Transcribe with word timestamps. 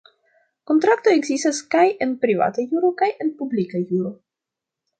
Kontraktoj 0.71 1.13
ekzistas 1.17 1.59
kaj 1.75 1.83
en 2.07 2.17
privata 2.25 2.67
juro 2.73 2.91
kaj 3.03 3.13
en 3.27 3.33
publika 3.43 3.83
juro. 3.93 4.17